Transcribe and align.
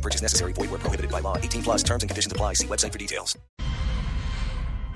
No 0.00 0.02
purchase 0.02 0.22
necessary. 0.22 0.54
Void 0.54 0.70
where 0.70 0.80
prohibited 0.80 1.10
by 1.10 1.20
law. 1.20 1.36
18 1.36 1.62
plus 1.62 1.82
terms 1.82 2.02
and 2.02 2.08
conditions 2.08 2.32
apply. 2.32 2.54
See 2.54 2.66
website 2.66 2.92
for 2.92 2.98
details. 2.98 3.36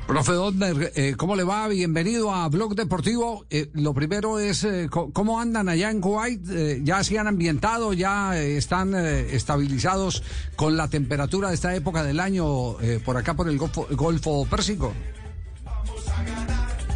Profe 0.07 0.33
Dodner, 0.33 0.93
eh, 0.97 1.15
¿cómo 1.17 1.35
le 1.35 1.45
va? 1.45 1.67
Bienvenido 1.69 2.31
a 2.33 2.49
Blog 2.51 2.75
Deportivo. 2.75 3.47
Eh, 3.51 3.71
lo 3.73 3.95
primero 3.95 4.39
es, 4.39 4.63
eh, 4.65 4.89
¿cómo 4.91 5.41
andan 5.41 5.69
allá 5.71 5.91
en 5.91 6.01
Kuwait? 6.03 6.43
Eh, 6.51 6.81
¿Ya 6.83 7.03
se 7.03 7.19
han 7.19 7.27
ambientado? 7.27 7.95
¿Ya 7.95 8.37
eh, 8.39 8.59
están 8.59 8.95
eh, 8.95 9.35
estabilizados 9.35 10.23
con 10.57 10.77
la 10.77 10.89
temperatura 10.89 11.49
de 11.49 11.55
esta 11.55 11.75
época 11.75 12.03
del 12.03 12.21
año 12.21 12.79
eh, 12.83 13.01
por 13.03 13.17
acá 13.17 13.33
por 13.35 13.49
el 13.49 13.57
Golfo, 13.57 13.87
Golfo 13.93 14.47
Pérsico? 14.47 14.93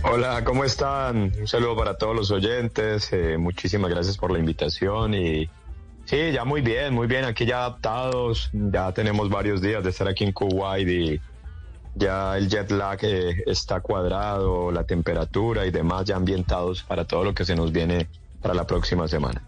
Hola, 0.02 0.45
¿cómo 0.45 0.64
están? 0.64 1.33
Un 1.41 1.48
saludo 1.48 1.77
para 1.77 1.97
todos 1.97 2.14
los 2.14 2.30
oyentes. 2.30 3.09
eh, 3.12 3.36
muchísimas 3.38 3.91
gracias 3.91 4.19
por 4.19 4.30
la 4.30 4.38
invitación 4.38 5.14
y 5.14 5.48
sí, 6.09 6.33
ya 6.33 6.45
muy 6.45 6.61
bien, 6.62 6.95
muy 6.95 7.07
bien. 7.07 7.25
Aquí 7.25 7.45
ya 7.45 7.59
adaptados. 7.59 8.51
Ya 8.53 8.93
tenemos 8.93 9.29
varios 9.29 9.61
días 9.61 9.85
de 9.85 9.91
estar 9.91 10.09
aquí 10.09 10.25
en 10.25 10.33
Kuwait 10.33 10.89
y 10.89 11.21
ya 11.95 12.37
el 12.37 12.48
jet 12.48 12.71
lag 12.71 12.98
eh, 13.03 13.43
está 13.47 13.81
cuadrado, 13.81 14.71
la 14.71 14.84
temperatura 14.84 15.67
y 15.67 15.70
demás 15.70 16.05
ya 16.05 16.17
ambientados 16.17 16.83
para 16.83 17.05
todo 17.05 17.25
lo 17.25 17.34
que 17.34 17.45
se 17.45 17.55
nos 17.55 17.73
viene 17.73 18.09
para 18.41 18.55
la 18.55 18.67
próxima 18.67 19.06
semana. 19.09 19.42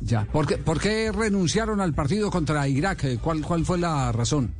Ya. 0.00 0.24
¿Por 0.24 0.46
qué, 0.46 0.56
por 0.56 0.80
qué 0.80 1.12
renunciaron 1.12 1.80
al 1.80 1.92
partido 1.92 2.30
contra 2.30 2.66
Irak? 2.68 3.04
Eh, 3.04 3.18
¿Cuál, 3.20 3.42
cuál 3.42 3.64
fue 3.64 3.78
la 3.78 4.12
razón? 4.12 4.54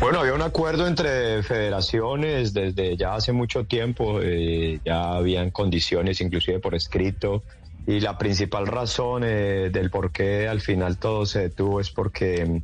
Bueno, 0.00 0.20
había 0.20 0.34
un 0.34 0.42
acuerdo 0.42 0.86
entre 0.86 1.42
federaciones 1.42 2.52
desde 2.52 2.96
ya 2.96 3.14
hace 3.14 3.32
mucho 3.32 3.64
tiempo, 3.64 4.20
eh, 4.22 4.78
ya 4.84 5.14
habían 5.14 5.50
condiciones 5.50 6.20
inclusive 6.20 6.60
por 6.60 6.74
escrito 6.74 7.42
y 7.86 8.00
la 8.00 8.18
principal 8.18 8.66
razón 8.66 9.22
eh, 9.24 9.70
del 9.72 9.90
por 9.90 10.12
qué 10.12 10.48
al 10.48 10.60
final 10.60 10.98
todo 10.98 11.24
se 11.26 11.40
detuvo 11.42 11.80
es 11.80 11.90
porque 11.92 12.44
mm, 12.44 12.62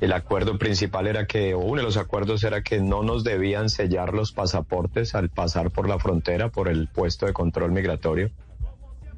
el 0.00 0.12
acuerdo 0.12 0.58
principal 0.58 1.06
era 1.08 1.26
que, 1.26 1.54
o 1.54 1.60
uno 1.60 1.78
de 1.78 1.84
los 1.84 1.96
acuerdos 1.98 2.44
era 2.44 2.62
que 2.62 2.80
no 2.80 3.02
nos 3.02 3.24
debían 3.24 3.70
sellar 3.70 4.14
los 4.14 4.32
pasaportes 4.32 5.14
al 5.14 5.30
pasar 5.30 5.70
por 5.72 5.88
la 5.88 5.98
frontera, 5.98 6.50
por 6.50 6.68
el 6.68 6.88
puesto 6.88 7.26
de 7.26 7.32
control 7.34 7.72
migratorio. 7.72 8.30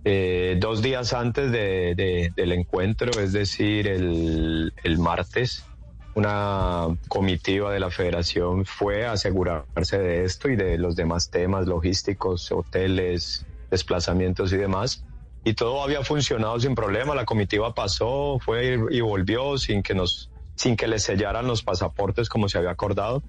Eh, 0.04 0.56
dos 0.60 0.82
días 0.82 1.12
antes 1.12 1.52
de- 1.52 1.94
de- 1.94 2.32
del 2.34 2.52
encuentro, 2.52 3.10
es 3.20 3.32
decir, 3.32 3.86
el, 3.88 4.72
el 4.82 4.98
martes, 4.98 5.70
una 6.14 6.86
comitiva 7.08 7.72
de 7.72 7.80
la 7.80 7.90
federación 7.90 8.64
fue 8.64 9.06
a 9.06 9.12
asegurarse 9.12 9.98
de 9.98 10.24
esto 10.24 10.48
y 10.48 10.56
de 10.56 10.78
los 10.78 10.96
demás 10.96 11.30
temas 11.30 11.66
logísticos, 11.66 12.50
hoteles, 12.50 13.46
desplazamientos 13.70 14.52
y 14.52 14.56
demás. 14.56 15.06
Y 15.44 15.54
todo 15.54 15.82
había 15.82 16.04
funcionado 16.04 16.58
sin 16.60 16.74
problema. 16.74 17.14
La 17.14 17.24
comitiva 17.24 17.72
pasó, 17.74 18.38
fue 18.44 18.78
y 18.90 19.00
volvió 19.00 19.56
sin 19.58 19.82
que 19.82 19.94
nos, 19.94 20.30
sin 20.54 20.76
que 20.76 20.86
les 20.86 21.02
sellaran 21.02 21.46
los 21.46 21.62
pasaportes 21.62 22.28
como 22.28 22.48
se 22.48 22.58
había 22.58 22.70
acordado. 22.70 23.22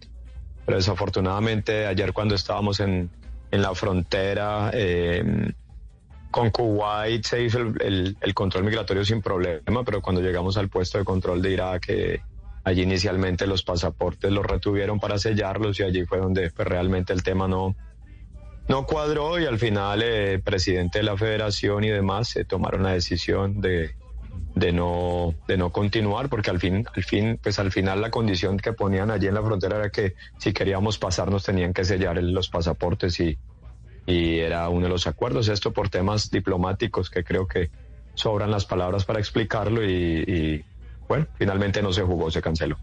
Pero 0.66 0.78
desafortunadamente 0.78 1.86
ayer 1.88 2.14
cuando 2.14 2.36
estábamos 2.36 2.80
en, 2.82 3.12
en 3.52 3.62
la 3.62 3.74
frontera 3.76 4.72
eh, 4.74 5.24
con 6.30 6.50
Kuwait 6.50 7.26
se 7.26 7.44
hizo 7.44 7.60
el, 7.60 7.74
el- 7.82 8.18
el 8.20 8.34
control 8.34 8.64
migratorio 8.64 9.04
sin 9.04 9.22
problema, 9.22 9.84
pero 9.86 10.02
cuando 10.02 10.22
llegamos 10.22 10.58
al 10.58 10.70
puesto 10.70 10.98
de 10.98 11.04
control 11.06 11.42
de 11.42 11.52
Irak, 11.52 11.86
eh, 11.90 12.22
allí 12.64 12.84
inicialmente 12.84 13.48
los 13.48 13.64
pasaportes 13.64 14.32
los 14.32 14.46
retuvieron 14.46 15.00
para 15.00 15.18
sellarlos 15.18 15.80
y 15.80 15.84
allí 15.84 16.06
fue 16.06 16.20
donde 16.20 16.52
pues, 16.52 16.68
realmente 16.68 17.12
el 17.12 17.24
tema 17.24 17.48
no, 17.48 17.76
no 18.68 18.86
cuadró 18.86 19.40
y 19.40 19.46
al 19.46 19.60
final 19.60 20.02
eh, 20.02 20.34
el 20.34 20.42
presidente 20.42 21.00
de 21.00 21.04
la 21.04 21.18
federación 21.18 21.84
y 21.84 21.90
demás 21.90 22.30
se 22.30 22.46
tomaron 22.46 22.84
la 22.84 22.94
decisión 22.94 23.60
de, 23.62 23.96
de 24.56 24.72
no 24.72 25.36
de 25.48 25.58
no 25.58 25.72
continuar 25.72 26.30
porque 26.30 26.50
al 26.52 26.60
fin 26.60 26.86
al 26.96 27.04
fin 27.04 27.40
pues 27.42 27.60
al 27.60 27.72
final 27.72 28.02
la 28.02 28.12
condición 28.12 28.58
que 28.58 28.74
ponían 28.74 29.12
allí 29.12 29.28
en 29.28 29.34
la 29.36 29.44
frontera 29.44 29.78
era 29.78 29.90
que 29.90 30.14
si 30.38 30.54
queríamos 30.54 30.98
pasar 30.98 31.30
nos 31.30 31.44
tenían 31.44 31.74
que 31.74 31.84
sellar 31.84 32.18
el- 32.18 32.32
los 32.34 32.50
pasaportes 32.50 33.20
y 33.20 33.38
y 34.08 34.40
era 34.40 34.68
uno 34.70 34.86
de 34.88 34.90
los 34.90 35.06
acuerdos. 35.06 35.48
Esto 35.48 35.72
por 35.74 35.90
temas 35.90 36.32
diplomáticos 36.32 37.10
que 37.12 37.24
creo 37.24 37.46
que 37.48 37.70
sobran 38.16 38.50
las 38.50 38.66
palabras 38.66 39.06
para 39.06 39.20
explicarlo 39.20 39.84
y, 39.88 40.24
y, 40.28 40.66
bueno 41.08 41.28
finalmente 41.36 41.82
no 41.84 41.94
se 41.94 42.02
jugó 42.02 42.32
se 42.32 42.42
canceló 42.42 42.78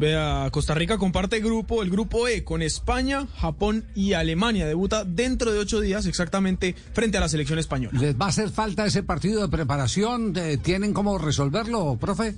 Vea, 0.00 0.48
Costa 0.50 0.74
Rica 0.74 0.96
comparte 0.96 1.40
grupo, 1.40 1.82
el 1.82 1.90
grupo 1.90 2.26
E, 2.26 2.42
con 2.42 2.62
España, 2.62 3.26
Japón 3.36 3.84
y 3.94 4.14
Alemania. 4.14 4.66
Debuta 4.66 5.04
dentro 5.04 5.52
de 5.52 5.58
ocho 5.58 5.78
días 5.80 6.06
exactamente 6.06 6.74
frente 6.94 7.18
a 7.18 7.20
la 7.20 7.28
selección 7.28 7.58
española. 7.58 7.98
¿Les 8.00 8.16
va 8.18 8.24
a 8.24 8.28
hacer 8.30 8.48
falta 8.48 8.86
ese 8.86 9.02
partido 9.02 9.42
de 9.42 9.48
preparación? 9.48 10.32
¿Tienen 10.62 10.94
cómo 10.94 11.18
resolverlo, 11.18 11.98
profe? 12.00 12.36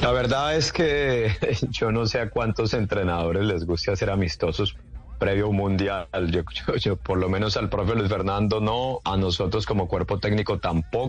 La 0.00 0.12
verdad 0.12 0.56
es 0.56 0.72
que 0.72 1.32
yo 1.70 1.90
no 1.90 2.06
sé 2.06 2.20
a 2.20 2.30
cuántos 2.30 2.72
entrenadores 2.72 3.44
les 3.44 3.64
guste 3.66 3.90
hacer 3.90 4.10
amistosos 4.10 4.76
previo 5.18 5.46
a 5.46 5.48
un 5.48 5.56
mundial. 5.56 6.06
Yo, 6.30 6.42
yo- 6.66 6.76
yo, 6.76 6.96
por 6.96 7.18
lo 7.18 7.28
menos 7.28 7.56
al 7.56 7.68
profe 7.68 7.94
Luis 7.96 8.08
Fernando 8.08 8.60
no, 8.60 9.00
a 9.04 9.16
nosotros 9.16 9.66
como 9.66 9.88
cuerpo 9.88 10.20
técnico 10.20 10.58
tampoco. 10.60 11.08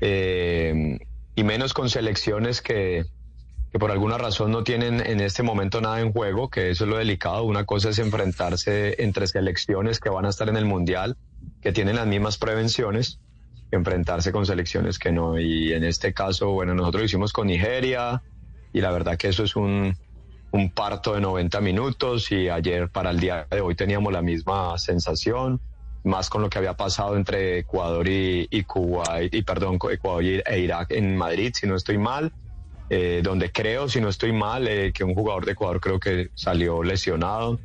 Eh, 0.00 0.98
y 1.34 1.44
menos 1.44 1.74
con 1.74 1.88
selecciones 1.90 2.60
que, 2.60 3.04
que 3.72 3.78
por 3.78 3.90
alguna 3.90 4.18
razón 4.18 4.52
no 4.52 4.62
tienen 4.62 5.00
en 5.04 5.20
este 5.20 5.42
momento 5.42 5.80
nada 5.80 6.00
en 6.00 6.12
juego, 6.12 6.48
que 6.48 6.70
eso 6.70 6.84
es 6.84 6.90
lo 6.90 6.96
delicado. 6.96 7.44
Una 7.44 7.64
cosa 7.64 7.90
es 7.90 7.98
enfrentarse 7.98 9.02
entre 9.02 9.26
selecciones 9.26 9.98
que 9.98 10.10
van 10.10 10.26
a 10.26 10.28
estar 10.28 10.48
en 10.48 10.56
el 10.56 10.64
Mundial, 10.64 11.16
que 11.60 11.72
tienen 11.72 11.96
las 11.96 12.06
mismas 12.06 12.38
prevenciones, 12.38 13.18
que 13.70 13.76
enfrentarse 13.76 14.30
con 14.30 14.46
selecciones 14.46 14.98
que 14.98 15.10
no. 15.10 15.38
Y 15.40 15.72
en 15.72 15.84
este 15.84 16.12
caso, 16.12 16.50
bueno, 16.50 16.74
nosotros 16.74 17.02
lo 17.02 17.06
hicimos 17.06 17.32
con 17.32 17.48
Nigeria 17.48 18.22
y 18.72 18.80
la 18.80 18.92
verdad 18.92 19.16
que 19.16 19.28
eso 19.28 19.42
es 19.42 19.56
un, 19.56 19.96
un 20.52 20.70
parto 20.70 21.14
de 21.14 21.20
90 21.20 21.60
minutos 21.60 22.30
y 22.30 22.48
ayer 22.48 22.88
para 22.88 23.10
el 23.10 23.18
día 23.18 23.46
de 23.50 23.60
hoy 23.60 23.74
teníamos 23.74 24.12
la 24.12 24.22
misma 24.22 24.78
sensación 24.78 25.60
más 26.04 26.30
con 26.30 26.42
lo 26.42 26.50
que 26.50 26.58
había 26.58 26.74
pasado 26.74 27.16
entre 27.16 27.58
Ecuador 27.58 28.06
y, 28.08 28.46
y 28.50 28.64
y 29.30 29.42
perdón, 29.42 29.78
Ecuador 29.90 30.22
e 30.22 30.58
Irak 30.60 30.90
en 30.90 31.16
Madrid, 31.16 31.52
si 31.54 31.66
no 31.66 31.74
estoy 31.76 31.98
mal, 31.98 32.32
eh, 32.90 33.20
donde 33.22 33.50
creo, 33.50 33.88
si 33.88 34.00
no 34.00 34.08
estoy 34.08 34.32
mal, 34.32 34.68
eh, 34.68 34.92
que 34.92 35.02
un 35.02 35.14
jugador 35.14 35.46
de 35.46 35.52
Ecuador 35.52 35.80
creo 35.80 35.98
que 35.98 36.30
salió 36.34 36.82
lesionado. 36.82 37.58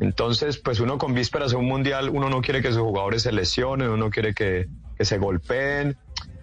Entonces, 0.00 0.58
pues 0.58 0.80
uno 0.80 0.98
con 0.98 1.14
vísperas 1.14 1.52
de 1.52 1.56
un 1.56 1.66
mundial, 1.66 2.10
uno 2.10 2.28
no 2.28 2.42
quiere 2.42 2.60
que 2.60 2.72
sus 2.72 2.82
jugadores 2.82 3.22
se 3.22 3.30
lesionen, 3.30 3.88
uno 3.88 3.96
no 3.96 4.10
quiere 4.10 4.34
que, 4.34 4.66
que 4.98 5.04
se 5.04 5.18
golpeen, 5.18 5.96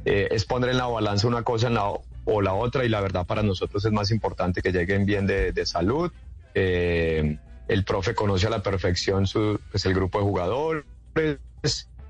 eh, 0.06 0.30
es 0.32 0.46
poner 0.46 0.70
en 0.70 0.78
la 0.78 0.88
balanza 0.88 1.28
una 1.28 1.44
cosa 1.44 1.68
en 1.68 1.74
la, 1.74 1.92
o 2.26 2.42
la 2.42 2.54
otra, 2.54 2.86
y 2.86 2.90
la 2.90 3.02
verdad 3.02 3.26
para 3.26 3.44
nosotros 3.44 3.84
es 3.84 3.92
más 3.92 4.12
importante 4.12 4.62
que 4.62 4.72
lleguen 4.72 5.06
bien 5.06 5.28
de, 5.28 5.52
de 5.52 5.66
salud. 5.66 6.10
Eh, 6.56 7.38
el 7.68 7.84
profe 7.84 8.16
conoce 8.16 8.48
a 8.48 8.50
la 8.50 8.62
perfección 8.62 9.28
su, 9.28 9.60
pues, 9.72 9.86
el 9.86 9.94
grupo 9.94 10.20
de 10.20 10.24
jugadores, 10.26 10.84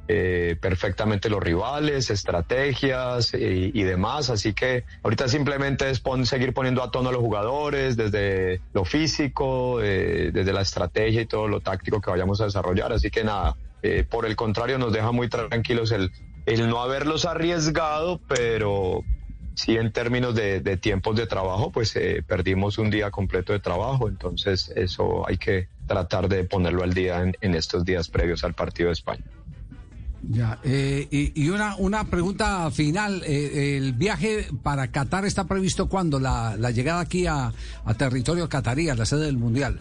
eh, 0.07 0.57
perfectamente 0.61 1.29
los 1.29 1.41
rivales, 1.41 2.09
estrategias 2.09 3.33
y 3.33 3.83
demás. 3.83 4.29
Así 4.29 4.53
que 4.53 4.85
ahorita 5.01 5.27
simplemente 5.27 5.89
es 5.89 6.00
pon- 6.00 6.25
seguir 6.25 6.53
poniendo 6.53 6.83
a 6.83 6.91
tono 6.91 7.09
a 7.09 7.11
los 7.11 7.21
jugadores 7.21 7.95
desde 7.95 8.61
lo 8.73 8.83
físico, 8.85 9.81
eh, 9.81 10.31
desde 10.33 10.53
la 10.53 10.61
estrategia 10.61 11.21
y 11.21 11.25
todo 11.25 11.47
lo 11.47 11.61
táctico 11.61 12.01
que 12.01 12.11
vayamos 12.11 12.41
a 12.41 12.45
desarrollar. 12.45 12.91
Así 12.91 13.09
que 13.09 13.23
nada, 13.23 13.57
eh, 13.81 14.03
por 14.09 14.25
el 14.25 14.35
contrario 14.35 14.77
nos 14.77 14.91
deja 14.94 15.11
muy 15.11 15.29
tranquilos 15.29 15.91
el, 15.91 16.11
no 16.69 16.81
haberlos 16.81 17.25
arriesgado, 17.25 18.21
pero 18.27 19.05
sí 19.55 19.77
en 19.77 19.91
términos 19.94 20.35
de, 20.35 20.59
de 20.59 20.77
tiempos 20.77 21.15
de 21.15 21.27
trabajo, 21.27 21.71
pues 21.71 21.94
perdimos 22.27 22.77
un 22.77 22.89
día 22.89 23.11
completo 23.11 23.53
de 23.53 23.59
trabajo, 23.59 24.09
entonces 24.09 24.69
eso 24.75 25.27
hay 25.27 25.38
que 25.38 25.69
tratar 25.88 26.30
de 26.30 26.44
ponerlo 26.44 26.83
al 26.83 26.94
día 26.94 27.21
en, 27.21 27.35
en 27.41 27.56
estos 27.56 27.83
días 27.85 28.09
previos 28.09 28.44
al 28.44 28.53
partido 28.53 28.88
de 28.88 28.94
España. 28.94 29.24
Ya, 30.25 30.57
eh, 30.63 31.06
y, 31.12 31.44
y 31.44 31.50
una, 31.50 31.75
una 31.75 32.06
pregunta 32.06 32.71
final. 32.71 33.24
eh, 33.25 33.75
¿El 33.77 33.91
viaje 33.91 34.47
para 34.63 34.88
Qatar 34.89 35.25
está 35.25 35.44
previsto 35.44 35.89
cuándo? 35.89 36.18
La, 36.19 36.56
la 36.57 36.71
llegada 36.71 37.01
aquí 37.01 37.27
a, 37.27 37.51
a 37.83 37.94
territorio 37.95 38.47
catarí, 38.47 38.88
a 38.88 38.95
la 38.95 39.06
sede 39.06 39.25
del 39.25 39.38
Mundial. 39.38 39.80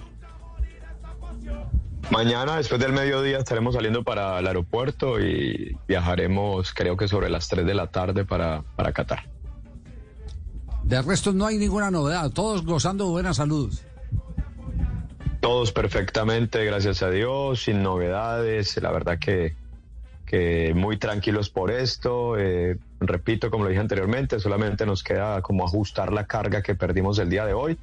Mañana, 2.11 2.57
después 2.57 2.81
del 2.81 2.93
mediodía, 2.93 3.39
estaremos 3.39 3.75
saliendo 3.75 4.03
para 4.03 4.39
el 4.41 4.47
aeropuerto 4.47 5.21
y 5.21 5.77
viajaremos, 5.87 6.73
creo 6.75 6.97
que 6.97 7.07
sobre 7.09 7.31
las 7.31 7.49
3 7.49 7.65
de 7.65 7.75
la 7.75 7.87
tarde 7.87 8.25
para, 8.25 8.63
para 8.77 8.93
Qatar. 8.93 9.29
De 10.83 11.01
resto 11.01 11.33
no 11.33 11.47
hay 11.47 11.57
ninguna 11.59 11.91
novedad, 11.91 12.31
todos 12.33 12.65
gozando 12.67 13.05
de 13.05 13.11
buena 13.13 13.33
salud. 13.33 13.73
Todos 15.43 15.73
perfectamente, 15.73 16.65
gracias 16.65 17.03
a 17.03 17.11
Dios, 17.11 17.65
sin 17.65 17.83
novedades. 17.83 18.81
La 18.81 18.93
verdad 18.93 19.19
que, 19.19 19.57
que 20.25 20.73
muy 20.73 20.99
tranquilos 20.99 21.51
por 21.51 21.73
esto. 21.73 22.39
Eh, 22.39 22.79
repito, 23.01 23.51
como 23.51 23.65
lo 23.65 23.71
dije 23.71 23.81
anteriormente, 23.81 24.39
solamente 24.39 24.87
nos 24.87 25.03
queda 25.03 25.43
como 25.43 25.65
ajustar 25.65 26.13
la 26.13 26.29
carga 26.29 26.63
que 26.63 26.77
perdimos 26.77 27.19
el 27.19 27.29
día 27.29 27.45
de 27.45 27.55
hoy. 27.55 27.77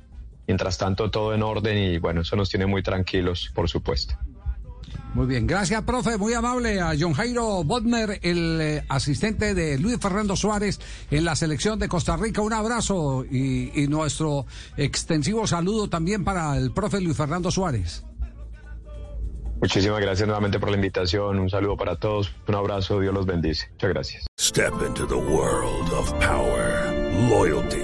Mientras 0.47 0.77
tanto, 0.77 1.11
todo 1.11 1.35
en 1.35 1.43
orden 1.43 1.77
y 1.77 1.97
bueno, 1.97 2.21
eso 2.21 2.37
nos 2.37 2.49
tiene 2.49 2.65
muy 2.65 2.81
tranquilos, 2.81 3.51
por 3.53 3.67
supuesto. 3.67 4.15
Muy 5.13 5.25
bien, 5.25 5.47
gracias, 5.47 5.81
profe. 5.83 6.17
Muy 6.17 6.33
amable 6.33 6.79
a 6.79 6.93
John 6.99 7.13
Jairo 7.13 7.63
Bodmer, 7.63 8.19
el 8.21 8.61
eh, 8.61 8.83
asistente 8.89 9.53
de 9.55 9.79
Luis 9.79 9.97
Fernando 9.99 10.35
Suárez 10.35 10.79
en 11.09 11.25
la 11.25 11.35
selección 11.35 11.79
de 11.79 11.87
Costa 11.87 12.15
Rica. 12.15 12.41
Un 12.41 12.53
abrazo 12.53 13.25
y, 13.29 13.71
y 13.83 13.87
nuestro 13.87 14.45
extensivo 14.77 15.47
saludo 15.47 15.89
también 15.89 16.23
para 16.23 16.55
el 16.57 16.71
profe 16.71 17.01
Luis 17.01 17.17
Fernando 17.17 17.49
Suárez. 17.49 18.03
Muchísimas 19.61 19.99
gracias 19.99 20.25
nuevamente 20.25 20.57
por 20.57 20.69
la 20.69 20.75
invitación. 20.75 21.37
Un 21.39 21.49
saludo 21.49 21.75
para 21.75 21.97
todos. 21.97 22.33
Un 22.47 22.55
abrazo. 22.55 22.99
Dios 23.01 23.13
los 23.13 23.25
bendice. 23.25 23.67
Muchas 23.71 23.89
gracias. 23.89 24.25
Step 24.39 24.73
into 24.87 25.05
the 25.05 25.15
world 25.15 25.91
of 25.91 26.13
power, 26.19 26.93
loyalty, 27.29 27.83